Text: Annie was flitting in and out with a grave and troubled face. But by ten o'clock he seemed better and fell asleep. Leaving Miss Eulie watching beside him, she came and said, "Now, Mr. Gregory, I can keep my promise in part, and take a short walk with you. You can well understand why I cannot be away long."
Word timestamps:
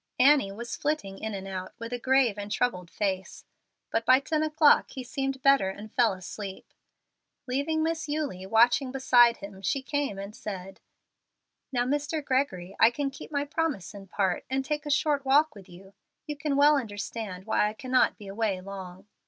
Annie 0.17 0.51
was 0.51 0.75
flitting 0.75 1.19
in 1.19 1.35
and 1.35 1.47
out 1.47 1.73
with 1.77 1.93
a 1.93 1.99
grave 1.99 2.35
and 2.35 2.51
troubled 2.51 2.89
face. 2.89 3.45
But 3.91 4.03
by 4.03 4.19
ten 4.19 4.41
o'clock 4.41 4.89
he 4.89 5.03
seemed 5.03 5.43
better 5.43 5.69
and 5.69 5.93
fell 5.93 6.13
asleep. 6.13 6.73
Leaving 7.45 7.83
Miss 7.83 8.09
Eulie 8.09 8.47
watching 8.47 8.91
beside 8.91 9.37
him, 9.37 9.61
she 9.61 9.83
came 9.83 10.17
and 10.17 10.35
said, 10.35 10.79
"Now, 11.71 11.85
Mr. 11.85 12.25
Gregory, 12.25 12.75
I 12.79 12.89
can 12.89 13.11
keep 13.11 13.31
my 13.31 13.45
promise 13.45 13.93
in 13.93 14.07
part, 14.07 14.43
and 14.49 14.65
take 14.65 14.87
a 14.87 14.89
short 14.89 15.23
walk 15.23 15.53
with 15.53 15.69
you. 15.69 15.93
You 16.25 16.35
can 16.35 16.55
well 16.55 16.77
understand 16.77 17.45
why 17.45 17.69
I 17.69 17.73
cannot 17.73 18.17
be 18.17 18.27
away 18.27 18.59
long." 18.59 19.05